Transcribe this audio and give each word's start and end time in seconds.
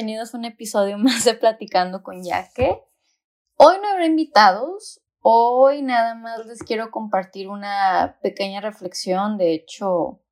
bienvenidos 0.00 0.34
a 0.34 0.38
un 0.38 0.46
episodio 0.46 0.96
más 0.98 1.26
de 1.26 1.34
Platicando 1.34 2.02
con 2.02 2.24
Yaque. 2.24 2.82
Hoy 3.56 3.76
no 3.82 3.88
habrá 3.90 4.06
invitados, 4.06 5.02
hoy 5.18 5.82
nada 5.82 6.14
más 6.14 6.46
les 6.46 6.60
quiero 6.60 6.90
compartir 6.90 7.50
una 7.50 8.18
pequeña 8.22 8.62
reflexión, 8.62 9.36
de 9.36 9.52
hecho 9.52 10.22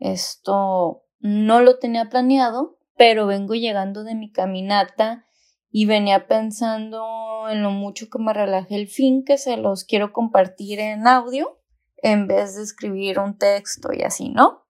esto 0.00 1.04
no 1.20 1.60
lo 1.60 1.78
tenía 1.78 2.08
planeado, 2.08 2.76
pero 2.96 3.28
vengo 3.28 3.54
llegando 3.54 4.02
de 4.02 4.16
mi 4.16 4.32
caminata 4.32 5.26
y 5.70 5.86
venía 5.86 6.26
pensando 6.26 7.48
en 7.48 7.62
lo 7.62 7.70
mucho 7.70 8.08
que 8.10 8.18
me 8.18 8.32
relajé 8.32 8.74
el 8.74 8.88
fin 8.88 9.24
que 9.24 9.38
se 9.38 9.56
los 9.56 9.84
quiero 9.84 10.12
compartir 10.12 10.80
en 10.80 11.06
audio 11.06 11.60
en 11.98 12.26
vez 12.26 12.56
de 12.56 12.64
escribir 12.64 13.20
un 13.20 13.38
texto 13.38 13.92
y 13.92 14.02
así, 14.02 14.30
¿no? 14.30 14.63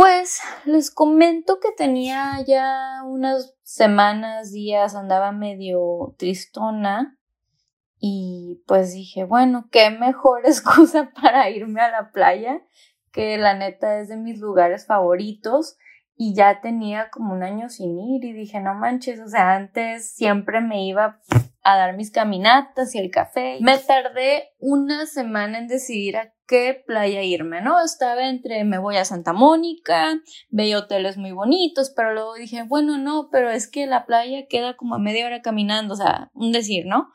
Pues 0.00 0.40
les 0.64 0.90
comento 0.90 1.60
que 1.60 1.72
tenía 1.76 2.42
ya 2.46 3.02
unas 3.04 3.54
semanas, 3.64 4.50
días, 4.50 4.94
andaba 4.94 5.30
medio 5.30 6.14
tristona 6.16 7.18
y 7.98 8.62
pues 8.66 8.94
dije, 8.94 9.24
bueno, 9.24 9.68
qué 9.70 9.90
mejor 9.90 10.40
excusa 10.46 11.12
para 11.20 11.50
irme 11.50 11.82
a 11.82 11.90
la 11.90 12.12
playa, 12.12 12.62
que 13.12 13.36
la 13.36 13.52
neta 13.52 13.98
es 13.98 14.08
de 14.08 14.16
mis 14.16 14.38
lugares 14.40 14.86
favoritos 14.86 15.76
y 16.16 16.34
ya 16.34 16.62
tenía 16.62 17.10
como 17.10 17.34
un 17.34 17.42
año 17.42 17.68
sin 17.68 17.98
ir 17.98 18.24
y 18.24 18.32
dije, 18.32 18.58
no 18.58 18.72
manches, 18.72 19.20
o 19.20 19.28
sea, 19.28 19.52
antes 19.52 20.14
siempre 20.14 20.62
me 20.62 20.82
iba 20.86 21.20
a 21.62 21.76
dar 21.76 21.96
mis 21.96 22.10
caminatas 22.10 22.94
y 22.94 22.98
el 22.98 23.10
café. 23.10 23.58
Me 23.60 23.78
tardé 23.78 24.50
una 24.58 25.06
semana 25.06 25.58
en 25.58 25.68
decidir 25.68 26.16
a 26.16 26.32
qué 26.46 26.82
playa 26.86 27.22
irme, 27.22 27.60
¿no? 27.60 27.80
Estaba 27.80 28.28
entre 28.28 28.64
me 28.64 28.78
voy 28.78 28.96
a 28.96 29.04
Santa 29.04 29.32
Mónica, 29.32 30.20
veía 30.48 30.78
hoteles 30.78 31.16
muy 31.16 31.32
bonitos, 31.32 31.92
pero 31.94 32.12
luego 32.12 32.34
dije, 32.34 32.64
bueno, 32.64 32.98
no, 32.98 33.28
pero 33.30 33.50
es 33.50 33.70
que 33.70 33.86
la 33.86 34.06
playa 34.06 34.46
queda 34.48 34.76
como 34.76 34.94
a 34.94 34.98
media 34.98 35.26
hora 35.26 35.42
caminando, 35.42 35.94
o 35.94 35.96
sea, 35.96 36.30
un 36.34 36.50
decir, 36.50 36.86
¿no? 36.86 37.08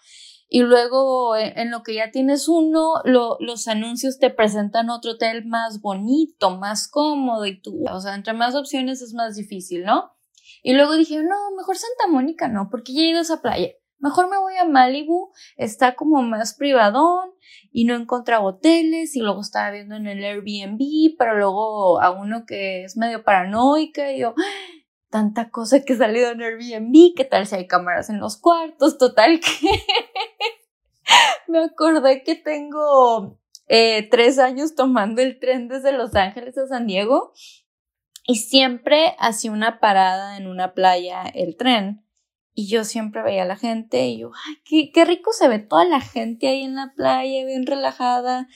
Y 0.47 0.61
luego 0.61 1.35
eh, 1.35 1.53
en 1.57 1.71
lo 1.71 1.81
que 1.81 1.95
ya 1.95 2.11
tienes 2.11 2.47
uno, 2.47 3.01
los 3.03 3.67
anuncios 3.67 4.19
te 4.19 4.29
presentan 4.29 4.89
otro 4.89 5.13
hotel 5.13 5.45
más 5.45 5.81
bonito, 5.81 6.57
más 6.57 6.87
cómodo 6.87 7.45
y 7.45 7.59
tú, 7.59 7.83
o 7.91 7.99
sea, 7.99 8.15
entre 8.15 8.33
más 8.33 8.55
opciones 8.55 9.01
es 9.01 9.13
más 9.13 9.35
difícil, 9.35 9.83
¿no? 9.83 10.11
Y 10.61 10.73
luego 10.73 10.95
dije, 10.95 11.17
no, 11.17 11.35
mejor 11.57 11.77
Santa 11.77 12.11
Mónica 12.11 12.47
no, 12.47 12.69
porque 12.69 12.93
ya 12.93 13.01
he 13.01 13.09
ido 13.09 13.19
a 13.19 13.23
esa 13.23 13.41
playa. 13.41 13.69
Mejor 13.99 14.29
me 14.29 14.37
voy 14.37 14.55
a 14.57 14.65
Malibu, 14.65 15.31
está 15.57 15.95
como 15.95 16.21
más 16.21 16.55
privadón 16.55 17.31
y 17.71 17.85
no 17.85 17.95
encontraba 17.95 18.45
hoteles 18.45 19.15
y 19.15 19.21
luego 19.21 19.41
estaba 19.41 19.71
viendo 19.71 19.95
en 19.95 20.07
el 20.07 20.23
Airbnb, 20.23 21.15
pero 21.17 21.37
luego 21.37 22.01
a 22.01 22.11
uno 22.11 22.45
que 22.45 22.83
es 22.83 22.97
medio 22.97 23.23
paranoica 23.23 24.11
y 24.11 24.19
yo, 24.19 24.35
¡Ah! 24.37 24.81
tanta 25.09 25.49
cosa 25.49 25.83
que 25.83 25.93
he 25.93 25.97
salido 25.97 26.31
en 26.31 26.41
Airbnb, 26.41 27.15
¿qué 27.15 27.23
tal 27.23 27.47
si 27.47 27.55
hay 27.55 27.67
cámaras 27.67 28.09
en 28.09 28.19
los 28.19 28.37
cuartos? 28.37 28.97
Total 28.97 29.39
que 29.39 29.69
me 31.47 31.59
acordé 31.59 32.23
que 32.23 32.35
tengo 32.35 33.39
eh, 33.67 34.07
tres 34.09 34.39
años 34.39 34.75
tomando 34.75 35.21
el 35.21 35.39
tren 35.39 35.67
desde 35.67 35.91
Los 35.91 36.15
Ángeles 36.15 36.57
a 36.57 36.67
San 36.67 36.85
Diego 36.85 37.33
y 38.27 38.35
siempre 38.35 39.15
hacía 39.19 39.51
una 39.51 39.79
parada 39.79 40.37
en 40.37 40.47
una 40.47 40.73
playa 40.73 41.23
el 41.33 41.55
tren 41.57 42.04
y 42.55 42.67
yo 42.67 42.85
siempre 42.85 43.21
veía 43.21 43.43
a 43.43 43.47
la 43.47 43.57
gente 43.57 44.07
y 44.07 44.19
yo, 44.19 44.31
ay, 44.47 44.55
qué, 44.63 44.91
qué 44.91 45.05
rico 45.05 45.31
se 45.33 45.47
ve 45.47 45.59
toda 45.59 45.85
la 45.85 46.01
gente 46.01 46.47
ahí 46.47 46.63
en 46.63 46.75
la 46.75 46.93
playa, 46.95 47.45
bien 47.45 47.67
relajada, 47.67 48.47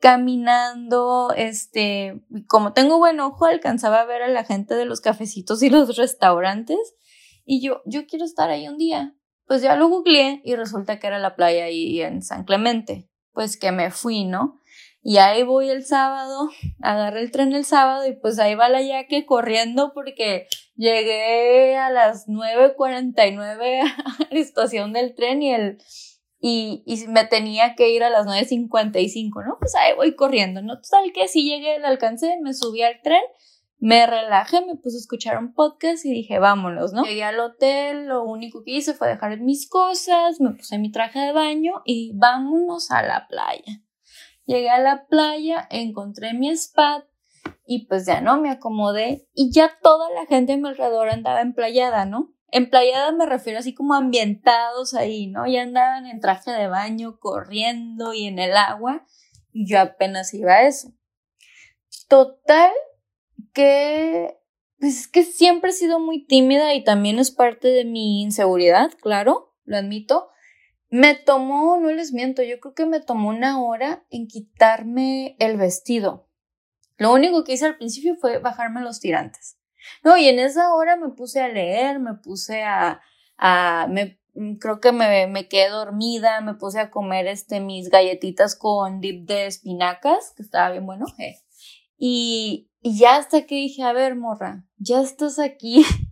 caminando, 0.00 1.32
este, 1.36 2.20
como 2.48 2.74
tengo 2.74 2.98
buen 2.98 3.20
ojo, 3.20 3.46
alcanzaba 3.46 4.00
a 4.00 4.04
ver 4.04 4.22
a 4.22 4.28
la 4.28 4.44
gente 4.44 4.74
de 4.74 4.84
los 4.84 5.00
cafecitos 5.00 5.62
y 5.62 5.70
los 5.70 5.96
restaurantes 5.96 6.94
y 7.44 7.60
yo, 7.60 7.82
yo 7.84 8.06
quiero 8.06 8.24
estar 8.24 8.50
ahí 8.50 8.68
un 8.68 8.78
día. 8.78 9.14
Pues 9.46 9.62
ya 9.62 9.76
lo 9.76 9.88
googleé 9.88 10.40
y 10.44 10.56
resulta 10.56 10.98
que 10.98 11.06
era 11.06 11.18
la 11.18 11.36
playa 11.36 11.64
ahí 11.64 12.00
en 12.00 12.22
San 12.22 12.44
Clemente. 12.44 13.08
Pues 13.32 13.56
que 13.56 13.72
me 13.72 13.90
fui, 13.90 14.24
¿no? 14.24 14.60
Y 15.06 15.18
ahí 15.18 15.42
voy 15.42 15.68
el 15.68 15.84
sábado, 15.84 16.48
agarré 16.80 17.20
el 17.20 17.30
tren 17.30 17.52
el 17.52 17.66
sábado 17.66 18.08
y 18.08 18.16
pues 18.16 18.38
ahí 18.38 18.54
va 18.54 18.70
la 18.70 18.80
yaque 18.80 19.26
corriendo 19.26 19.92
porque 19.92 20.48
llegué 20.76 21.76
a 21.76 21.90
las 21.90 22.26
9.49 22.26 23.82
a 23.82 24.16
la 24.30 24.40
estación 24.40 24.94
del 24.94 25.14
tren 25.14 25.42
y 25.42 25.52
el, 25.52 25.76
y, 26.40 26.82
y 26.86 27.06
me 27.08 27.26
tenía 27.26 27.74
que 27.74 27.90
ir 27.90 28.02
a 28.02 28.08
las 28.08 28.26
9.55, 28.26 29.44
¿no? 29.46 29.58
Pues 29.60 29.74
ahí 29.74 29.94
voy 29.94 30.16
corriendo, 30.16 30.62
¿no? 30.62 30.80
Total 30.80 31.12
que 31.12 31.28
sí 31.28 31.44
llegué, 31.44 31.78
la 31.80 31.88
alcancé, 31.88 32.38
me 32.40 32.54
subí 32.54 32.80
al 32.80 33.02
tren, 33.02 33.20
me 33.78 34.06
relajé, 34.06 34.64
me 34.64 34.76
puse 34.76 34.96
a 34.96 35.00
escuchar 35.00 35.36
un 35.36 35.52
podcast 35.52 36.06
y 36.06 36.12
dije, 36.12 36.38
vámonos, 36.38 36.94
¿no? 36.94 37.04
Llegué 37.04 37.24
al 37.24 37.40
hotel, 37.40 38.06
lo 38.06 38.24
único 38.24 38.64
que 38.64 38.70
hice 38.70 38.94
fue 38.94 39.08
dejar 39.08 39.38
mis 39.38 39.68
cosas, 39.68 40.40
me 40.40 40.52
puse 40.52 40.78
mi 40.78 40.90
traje 40.90 41.18
de 41.18 41.32
baño 41.32 41.82
y 41.84 42.12
vámonos 42.14 42.90
a 42.90 43.02
la 43.02 43.28
playa. 43.28 43.83
Llegué 44.46 44.68
a 44.70 44.78
la 44.78 45.06
playa, 45.06 45.66
encontré 45.70 46.34
mi 46.34 46.50
spa 46.50 47.06
y 47.66 47.86
pues 47.86 48.06
ya 48.06 48.20
no 48.20 48.40
me 48.40 48.50
acomodé 48.50 49.26
y 49.34 49.50
ya 49.52 49.78
toda 49.82 50.10
la 50.10 50.26
gente 50.26 50.52
a 50.52 50.56
mi 50.56 50.68
alrededor 50.68 51.08
andaba 51.08 51.40
emplayada, 51.40 52.04
¿no? 52.04 52.34
Emplayada 52.50 53.12
me 53.12 53.26
refiero 53.26 53.58
así 53.58 53.74
como 53.74 53.94
ambientados 53.94 54.94
ahí, 54.94 55.26
¿no? 55.26 55.46
Ya 55.46 55.62
andaban 55.62 56.06
en 56.06 56.20
traje 56.20 56.50
de 56.50 56.68
baño, 56.68 57.18
corriendo 57.18 58.12
y 58.12 58.26
en 58.26 58.38
el 58.38 58.56
agua 58.56 59.06
y 59.52 59.66
yo 59.66 59.80
apenas 59.80 60.34
iba 60.34 60.52
a 60.52 60.66
eso. 60.66 60.92
Total 62.08 62.70
que 63.52 64.36
pues 64.78 65.00
es 65.00 65.08
que 65.08 65.22
siempre 65.22 65.70
he 65.70 65.72
sido 65.72 65.98
muy 65.98 66.26
tímida 66.26 66.74
y 66.74 66.84
también 66.84 67.18
es 67.18 67.30
parte 67.30 67.68
de 67.68 67.86
mi 67.86 68.20
inseguridad, 68.20 68.90
claro, 69.00 69.54
lo 69.64 69.78
admito, 69.78 70.28
me 70.94 71.16
tomó, 71.16 71.76
no 71.76 71.90
les 71.90 72.12
miento, 72.12 72.44
yo 72.44 72.60
creo 72.60 72.72
que 72.72 72.86
me 72.86 73.00
tomó 73.00 73.30
una 73.30 73.60
hora 73.60 74.04
en 74.10 74.28
quitarme 74.28 75.34
el 75.40 75.56
vestido. 75.56 76.28
Lo 76.98 77.12
único 77.12 77.42
que 77.42 77.54
hice 77.54 77.66
al 77.66 77.78
principio 77.78 78.14
fue 78.14 78.38
bajarme 78.38 78.80
los 78.80 79.00
tirantes. 79.00 79.58
No, 80.04 80.16
y 80.16 80.28
en 80.28 80.38
esa 80.38 80.72
hora 80.72 80.94
me 80.94 81.08
puse 81.08 81.40
a 81.40 81.48
leer, 81.48 81.98
me 81.98 82.14
puse 82.14 82.62
a, 82.62 83.00
a 83.36 83.88
me, 83.90 84.20
creo 84.60 84.78
que 84.80 84.92
me, 84.92 85.26
me 85.26 85.48
quedé 85.48 85.68
dormida, 85.70 86.40
me 86.42 86.54
puse 86.54 86.78
a 86.78 86.92
comer 86.92 87.26
este, 87.26 87.58
mis 87.58 87.90
galletitas 87.90 88.54
con 88.54 89.00
dip 89.00 89.26
de 89.26 89.46
espinacas, 89.46 90.32
que 90.36 90.44
estaba 90.44 90.70
bien 90.70 90.86
bueno. 90.86 91.06
Eh. 91.18 91.40
Y, 91.98 92.70
y 92.80 92.96
ya 92.96 93.16
hasta 93.16 93.46
que 93.46 93.56
dije, 93.56 93.82
a 93.82 93.92
ver, 93.92 94.14
morra, 94.14 94.64
ya 94.76 95.00
estás 95.00 95.40
aquí, 95.40 95.84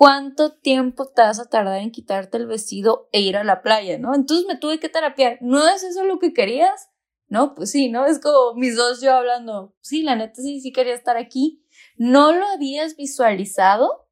cuánto 0.00 0.52
tiempo 0.54 1.12
te 1.14 1.20
vas 1.20 1.38
a 1.40 1.44
tardar 1.44 1.78
en 1.82 1.90
quitarte 1.90 2.38
el 2.38 2.46
vestido 2.46 3.10
e 3.12 3.20
ir 3.20 3.36
a 3.36 3.44
la 3.44 3.60
playa, 3.60 3.98
¿no? 3.98 4.14
Entonces 4.14 4.46
me 4.46 4.56
tuve 4.56 4.80
que 4.80 4.88
terapiar. 4.88 5.36
¿No 5.42 5.68
es 5.68 5.82
eso 5.82 6.06
lo 6.06 6.18
que 6.18 6.32
querías? 6.32 6.88
No, 7.28 7.54
pues 7.54 7.70
sí, 7.70 7.90
¿no? 7.90 8.06
Es 8.06 8.18
como 8.18 8.54
mis 8.54 8.76
dos 8.76 9.02
yo 9.02 9.12
hablando. 9.12 9.76
Sí, 9.82 10.02
la 10.02 10.16
neta 10.16 10.40
sí, 10.40 10.62
sí 10.62 10.72
quería 10.72 10.94
estar 10.94 11.18
aquí. 11.18 11.62
¿No 11.98 12.32
lo 12.32 12.46
habías 12.46 12.96
visualizado? 12.96 14.08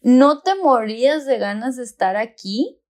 ¿No 0.00 0.40
te 0.40 0.54
morías 0.54 1.26
de 1.26 1.36
ganas 1.36 1.76
de 1.76 1.82
estar 1.82 2.16
aquí? 2.16 2.80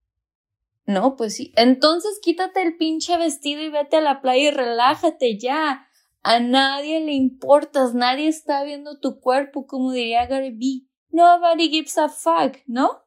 No, 0.86 1.16
pues 1.16 1.34
sí. 1.34 1.52
Entonces 1.56 2.20
quítate 2.22 2.62
el 2.62 2.76
pinche 2.76 3.16
vestido 3.16 3.60
y 3.60 3.70
vete 3.70 3.96
a 3.96 4.02
la 4.02 4.20
playa 4.20 4.50
y 4.50 4.50
relájate 4.52 5.36
ya. 5.36 5.88
A 6.22 6.38
nadie 6.38 7.00
le 7.00 7.12
importas, 7.12 7.92
nadie 7.92 8.28
está 8.28 8.62
viendo 8.62 9.00
tu 9.00 9.18
cuerpo, 9.18 9.66
como 9.66 9.90
diría 9.90 10.26
Gary 10.26 10.56
Vee. 10.56 10.89
Nobody 11.10 11.68
gives 11.70 11.98
a 11.98 12.08
fuck, 12.08 12.58
¿no? 12.66 13.02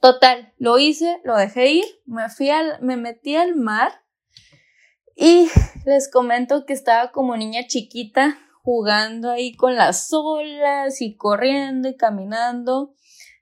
Total, 0.00 0.52
lo 0.58 0.78
hice, 0.78 1.20
lo 1.24 1.36
dejé 1.36 1.70
ir, 1.72 1.84
me 2.04 2.28
fui 2.28 2.50
al, 2.50 2.80
me 2.82 2.96
metí 2.96 3.34
al 3.34 3.54
mar 3.54 4.04
y 5.16 5.48
les 5.86 6.10
comento 6.10 6.66
que 6.66 6.74
estaba 6.74 7.10
como 7.12 7.36
niña 7.36 7.66
chiquita 7.66 8.38
jugando 8.62 9.30
ahí 9.30 9.54
con 9.54 9.76
las 9.76 10.12
olas 10.12 11.00
y 11.00 11.16
corriendo 11.16 11.88
y 11.88 11.96
caminando. 11.96 12.94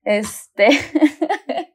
Este, 0.05 0.69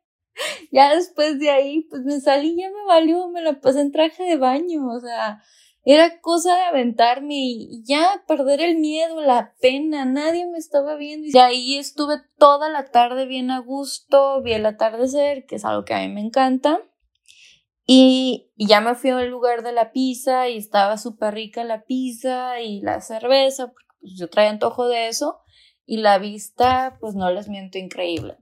ya 0.72 0.96
después 0.96 1.40
de 1.40 1.50
ahí, 1.50 1.82
pues 1.90 2.04
me 2.04 2.22
salí, 2.22 2.56
ya 2.56 2.70
me 2.70 2.86
valió, 2.86 3.28
me 3.30 3.42
la 3.42 3.60
pasé 3.60 3.82
en 3.82 3.92
traje 3.92 4.24
de 4.24 4.38
baño, 4.38 4.88
o 4.88 5.00
sea, 5.00 5.42
era 5.92 6.22
cosa 6.22 6.56
de 6.56 6.62
aventarme 6.62 7.34
y 7.34 7.84
ya 7.84 8.24
perder 8.28 8.62
el 8.62 8.78
miedo, 8.78 9.22
la 9.22 9.56
pena, 9.60 10.06
nadie 10.06 10.46
me 10.46 10.60
estaba 10.60 10.96
viendo. 10.96 11.28
Y 11.28 11.36
ahí 11.40 11.80
estuve 11.80 12.22
toda 12.38 12.70
la 12.70 12.92
tarde 12.92 13.26
bien 13.26 13.50
a 13.50 13.58
gusto, 13.58 14.40
vi 14.44 14.54
el 14.54 14.68
atardecer, 14.68 15.48
que 15.48 15.56
es 15.56 15.66
algo 15.66 15.86
que 15.86 15.96
a 15.96 16.02
mí 16.02 16.10
me 16.10 16.22
encanta. 16.22 16.80
Y, 17.88 18.52
ya 18.56 18.82
me 18.82 18.94
fui 18.94 19.10
al 19.10 19.30
lugar 19.30 19.64
de 19.64 19.72
la 19.72 19.92
pizza 19.92 20.48
y 20.48 20.58
estaba 20.58 21.00
súper 21.00 21.34
rica 21.34 21.64
la 21.64 21.86
pizza 21.86 22.62
y 22.62 22.82
la 22.82 23.02
cerveza, 23.02 23.74
pues, 24.00 24.14
yo 24.16 24.30
traía 24.30 24.52
antojo 24.52 24.88
de 24.88 25.08
eso. 25.08 25.40
Y 25.88 25.98
la 25.98 26.20
vista, 26.20 27.00
pues 27.02 27.16
no 27.16 27.32
les 27.32 27.50
miento, 27.50 27.80
increíble. 27.80 28.38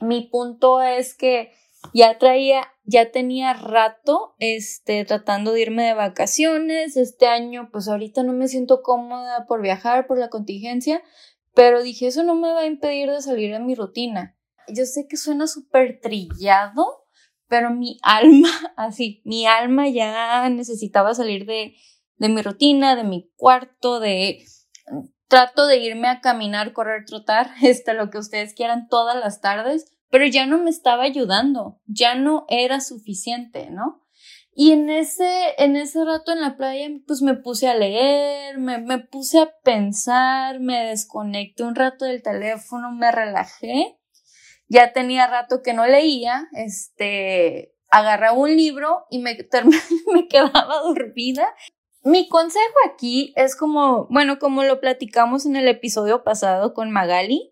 Mi 0.00 0.22
punto 0.22 0.82
es 0.82 1.14
que 1.14 1.52
ya 1.94 2.18
traía, 2.18 2.62
ya 2.84 3.10
tenía 3.10 3.54
rato, 3.54 4.34
este, 4.38 5.04
tratando 5.04 5.52
de 5.52 5.62
irme 5.62 5.84
de 5.84 5.94
vacaciones. 5.94 6.96
Este 6.96 7.26
año, 7.26 7.70
pues 7.72 7.88
ahorita 7.88 8.22
no 8.22 8.32
me 8.32 8.48
siento 8.48 8.82
cómoda 8.82 9.46
por 9.46 9.62
viajar, 9.62 10.06
por 10.06 10.18
la 10.18 10.28
contingencia, 10.28 11.02
pero 11.54 11.82
dije, 11.82 12.06
eso 12.06 12.22
no 12.22 12.34
me 12.34 12.52
va 12.52 12.60
a 12.60 12.66
impedir 12.66 13.10
de 13.10 13.22
salir 13.22 13.52
de 13.52 13.60
mi 13.60 13.74
rutina. 13.74 14.36
Yo 14.68 14.84
sé 14.84 15.06
que 15.08 15.16
suena 15.16 15.46
súper 15.46 16.00
trillado, 16.00 17.06
pero 17.48 17.70
mi 17.70 17.98
alma, 18.02 18.50
así, 18.76 19.22
mi 19.24 19.46
alma 19.46 19.88
ya 19.88 20.48
necesitaba 20.48 21.14
salir 21.14 21.46
de, 21.46 21.74
de 22.16 22.28
mi 22.28 22.42
rutina, 22.42 22.96
de 22.96 23.04
mi 23.04 23.30
cuarto, 23.36 24.00
de... 24.00 24.44
Trato 25.28 25.68
de 25.68 25.76
irme 25.76 26.08
a 26.08 26.20
caminar, 26.20 26.72
correr, 26.72 27.04
trotar, 27.04 27.52
este, 27.62 27.94
lo 27.94 28.10
que 28.10 28.18
ustedes 28.18 28.52
quieran 28.52 28.88
todas 28.88 29.14
las 29.14 29.40
tardes, 29.40 29.96
pero 30.10 30.26
ya 30.26 30.46
no 30.46 30.58
me 30.58 30.70
estaba 30.70 31.04
ayudando, 31.04 31.80
ya 31.86 32.14
no 32.14 32.44
era 32.48 32.80
suficiente, 32.80 33.70
¿no? 33.70 34.00
Y 34.52 34.72
en 34.72 34.90
ese, 34.90 35.54
en 35.58 35.76
ese 35.76 36.04
rato 36.04 36.32
en 36.32 36.40
la 36.40 36.56
playa, 36.56 36.88
pues 37.06 37.22
me 37.22 37.34
puse 37.34 37.68
a 37.68 37.74
leer, 37.74 38.58
me, 38.58 38.78
me 38.78 38.98
puse 38.98 39.38
a 39.38 39.54
pensar, 39.62 40.58
me 40.60 40.84
desconecté 40.86 41.62
un 41.62 41.76
rato 41.76 42.04
del 42.04 42.22
teléfono, 42.22 42.92
me 42.92 43.12
relajé. 43.12 43.96
Ya 44.68 44.92
tenía 44.92 45.28
rato 45.28 45.62
que 45.62 45.72
no 45.72 45.86
leía, 45.86 46.48
este, 46.52 47.74
agarraba 47.90 48.36
un 48.36 48.54
libro 48.56 49.06
y 49.08 49.20
me, 49.20 49.36
me 50.12 50.28
quedaba 50.28 50.80
dormida. 50.82 51.46
Mi 52.02 52.28
consejo 52.28 52.74
aquí 52.92 53.32
es 53.36 53.56
como, 53.56 54.06
bueno, 54.10 54.38
como 54.38 54.64
lo 54.64 54.80
platicamos 54.80 55.46
en 55.46 55.56
el 55.56 55.68
episodio 55.68 56.24
pasado 56.24 56.72
con 56.72 56.90
Magali, 56.90 57.49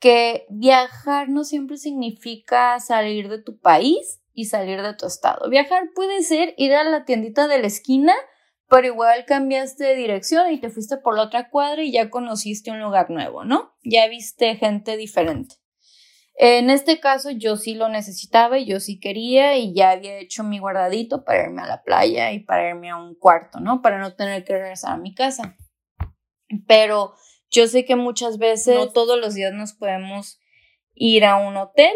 que 0.00 0.46
viajar 0.48 1.28
no 1.28 1.44
siempre 1.44 1.76
significa 1.76 2.80
salir 2.80 3.28
de 3.28 3.40
tu 3.40 3.60
país 3.60 4.20
y 4.32 4.46
salir 4.46 4.82
de 4.82 4.94
tu 4.94 5.06
estado. 5.06 5.48
Viajar 5.50 5.90
puede 5.94 6.22
ser 6.22 6.54
ir 6.56 6.74
a 6.74 6.84
la 6.84 7.04
tiendita 7.04 7.46
de 7.46 7.60
la 7.60 7.66
esquina, 7.66 8.14
pero 8.68 8.86
igual 8.86 9.26
cambiaste 9.26 9.84
de 9.84 9.94
dirección 9.94 10.50
y 10.50 10.58
te 10.58 10.70
fuiste 10.70 10.96
por 10.96 11.16
la 11.16 11.24
otra 11.24 11.50
cuadra 11.50 11.82
y 11.82 11.92
ya 11.92 12.08
conociste 12.08 12.70
un 12.70 12.80
lugar 12.80 13.10
nuevo, 13.10 13.44
¿no? 13.44 13.74
Ya 13.84 14.08
viste 14.08 14.56
gente 14.56 14.96
diferente. 14.96 15.56
En 16.42 16.70
este 16.70 17.00
caso 17.00 17.30
yo 17.30 17.58
sí 17.58 17.74
lo 17.74 17.90
necesitaba 17.90 18.58
y 18.58 18.64
yo 18.64 18.80
sí 18.80 18.98
quería 18.98 19.58
y 19.58 19.74
ya 19.74 19.90
había 19.90 20.16
hecho 20.16 20.42
mi 20.42 20.58
guardadito 20.58 21.22
para 21.22 21.44
irme 21.44 21.60
a 21.60 21.66
la 21.66 21.82
playa 21.82 22.32
y 22.32 22.40
para 22.40 22.70
irme 22.70 22.88
a 22.88 22.96
un 22.96 23.14
cuarto, 23.14 23.60
¿no? 23.60 23.82
Para 23.82 23.98
no 23.98 24.14
tener 24.14 24.42
que 24.44 24.54
regresar 24.54 24.92
a 24.92 24.96
mi 24.96 25.14
casa. 25.14 25.56
Pero 26.66 27.14
yo 27.50 27.66
sé 27.66 27.84
que 27.84 27.96
muchas 27.96 28.38
veces 28.38 28.76
no 28.76 28.90
todos 28.90 29.18
los 29.18 29.34
días 29.34 29.52
nos 29.52 29.72
podemos 29.72 30.40
ir 30.94 31.24
a 31.24 31.36
un 31.36 31.56
hotel, 31.56 31.94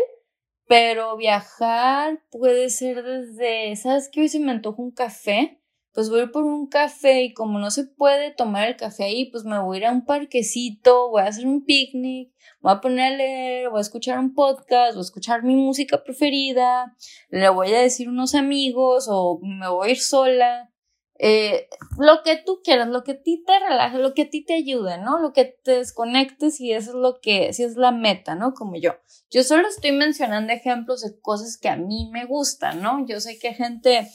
pero 0.67 1.17
viajar 1.17 2.23
puede 2.31 2.71
ser 2.71 3.03
desde, 3.03 3.77
¿sabes 3.77 4.09
qué? 4.13 4.23
Hoy 4.23 4.29
se 4.29 4.41
me 4.41 4.53
antoja 4.53 4.83
un 4.83 4.91
café, 4.91 5.61
pues 5.93 6.11
voy 6.11 6.27
por 6.29 6.45
un 6.45 6.67
café 6.67 7.23
y 7.23 7.33
como 7.33 7.61
no 7.61 7.71
se 7.71 7.85
puede 7.85 8.33
tomar 8.33 8.67
el 8.69 8.77
café 8.77 9.05
ahí, 9.05 9.31
pues 9.31 9.45
me 9.45 9.61
voy 9.61 9.77
a 9.77 9.81
ir 9.81 9.87
a 9.87 9.93
un 9.93 10.05
parquecito, 10.05 11.11
voy 11.11 11.23
a 11.23 11.27
hacer 11.27 11.47
un 11.47 11.65
picnic, 11.65 12.33
voy 12.61 12.73
a 12.73 12.81
poner 12.81 13.13
a 13.13 13.17
leer, 13.17 13.71
voy 13.71 13.79
a 13.79 13.83
escuchar 13.83 14.19
un 14.19 14.35
podcast, 14.35 14.95
voy 14.95 15.03
a 15.03 15.07
escuchar 15.07 15.45
mi 15.45 15.55
música 15.55 16.03
preferida, 16.03 16.97
le 17.29 17.49
voy 17.49 17.73
a 17.73 17.81
decir 17.81 18.09
unos 18.09 18.35
amigos 18.35 19.07
o 19.09 19.39
me 19.41 19.69
voy 19.69 19.89
a 19.89 19.93
ir 19.93 20.01
sola. 20.01 20.74
Eh, 21.17 21.69
lo 21.99 22.23
que 22.25 22.37
tú 22.37 22.61
quieras, 22.65 22.89
lo 22.89 23.05
que 23.05 23.13
a 23.13 23.23
ti 23.23 23.45
te 23.47 23.59
relaje, 23.61 23.99
lo 23.99 24.15
que 24.15 24.23
a 24.23 24.31
ti 24.31 24.45
te 24.45 24.55
ayude, 24.55 24.99
¿no? 24.99 25.21
Lo 25.21 25.33
que 25.33 25.45
te 25.45 25.79
desconectes 25.79 26.61
y 26.61 26.73
eso 26.73 26.91
es 26.91 26.97
lo 26.97 27.21
que, 27.21 27.53
si 27.53 27.63
es 27.63 27.77
la 27.77 27.93
meta, 27.93 28.35
¿no? 28.35 28.53
Como 28.53 28.77
yo. 28.77 28.97
Yo 29.31 29.45
solo 29.45 29.69
estoy 29.69 29.93
mencionando 29.93 30.53
ejemplos 30.53 31.03
de 31.03 31.19
cosas 31.21 31.57
que 31.57 31.69
a 31.69 31.77
mí 31.77 32.11
me 32.13 32.25
gustan, 32.25 32.83
¿no? 32.83 33.07
Yo 33.07 33.21
sé 33.21 33.39
que 33.39 33.55
gente 33.55 34.09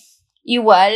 igual 0.43 0.93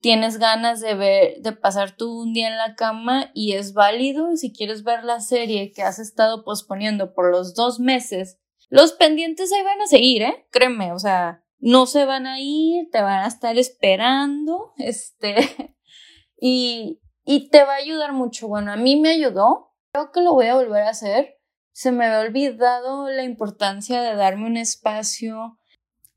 tienes 0.00 0.38
ganas 0.38 0.80
de 0.80 0.94
ver, 0.94 1.42
de 1.42 1.52
pasar 1.52 1.96
tú 1.96 2.22
un 2.22 2.32
día 2.32 2.48
en 2.48 2.56
la 2.56 2.74
cama 2.74 3.30
y 3.34 3.52
es 3.52 3.72
válido 3.72 4.36
si 4.36 4.52
quieres 4.52 4.82
ver 4.82 5.04
la 5.04 5.20
serie 5.20 5.72
que 5.72 5.82
has 5.82 5.98
estado 5.98 6.42
posponiendo 6.44 7.12
por 7.12 7.30
los 7.30 7.54
dos 7.54 7.78
meses. 7.78 8.38
Los 8.68 8.92
pendientes 8.92 9.52
ahí 9.52 9.62
van 9.62 9.80
a 9.80 9.86
seguir, 9.86 10.22
¿eh? 10.22 10.46
Créeme, 10.50 10.92
o 10.92 10.98
sea, 10.98 11.44
no 11.60 11.86
se 11.86 12.04
van 12.04 12.26
a 12.26 12.40
ir, 12.40 12.88
te 12.90 13.02
van 13.02 13.24
a 13.24 13.28
estar 13.28 13.56
esperando, 13.58 14.72
este, 14.78 15.36
y, 16.40 17.00
y 17.24 17.50
te 17.50 17.64
va 17.64 17.74
a 17.74 17.76
ayudar 17.76 18.12
mucho. 18.12 18.48
Bueno, 18.48 18.72
a 18.72 18.76
mí 18.76 18.96
me 18.96 19.10
ayudó, 19.10 19.72
creo 19.92 20.10
que 20.12 20.22
lo 20.22 20.34
voy 20.34 20.46
a 20.46 20.56
volver 20.56 20.82
a 20.82 20.90
hacer. 20.90 21.36
Se 21.72 21.92
me 21.92 22.06
había 22.06 22.20
olvidado 22.20 23.08
la 23.08 23.22
importancia 23.22 24.02
de 24.02 24.16
darme 24.16 24.46
un 24.46 24.56
espacio. 24.56 25.58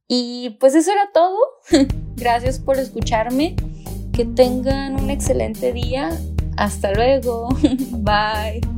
Y 0.07 0.57
pues 0.59 0.75
eso 0.75 0.91
era 0.91 1.11
todo. 1.13 1.37
Gracias 2.15 2.59
por 2.59 2.77
escucharme. 2.77 3.55
Que 4.13 4.25
tengan 4.25 5.01
un 5.01 5.09
excelente 5.09 5.73
día. 5.73 6.11
Hasta 6.57 6.91
luego. 6.93 7.49
Bye. 7.91 8.72